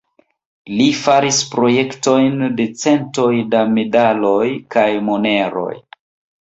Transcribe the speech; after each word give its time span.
Li 0.77 0.87
faris 1.01 1.41
projektojn 1.51 2.41
de 2.61 2.67
centoj 2.85 3.29
da 3.53 3.63
medaloj 3.77 4.43
kaj 4.77 4.91
moneroj. 5.15 5.73